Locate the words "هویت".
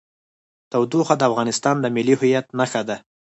2.19-2.45